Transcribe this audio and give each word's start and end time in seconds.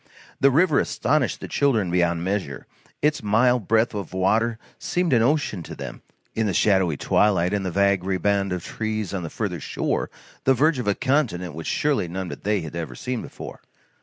The 0.39 0.49
river 0.49 0.79
astonished 0.79 1.41
the 1.41 1.47
children 1.47 1.91
beyond 1.91 2.23
measure. 2.23 2.65
Its 3.03 3.21
mile 3.21 3.59
breadth 3.59 3.93
of 3.93 4.13
water 4.13 4.57
seemed 4.79 5.13
an 5.13 5.21
ocean 5.21 5.61
to 5.61 5.75
them, 5.75 6.01
in 6.33 6.47
the 6.47 6.55
shadowy 6.55 6.97
twilight, 6.97 7.53
and 7.53 7.63
the 7.63 7.69
vague 7.69 8.03
riband 8.03 8.51
of 8.51 8.63
trees 8.65 9.13
on 9.13 9.21
the 9.21 9.29
further 9.29 9.59
shore, 9.59 10.09
the 10.43 10.55
verge 10.55 10.79
of 10.79 10.87
a 10.87 10.95
continent 10.95 11.53
which 11.53 11.67
surely 11.67 12.07
none 12.07 12.29
but 12.29 12.43
they 12.43 12.61
had 12.61 12.75
ever 12.75 12.95
seen 12.95 13.21
before. 13.21 13.61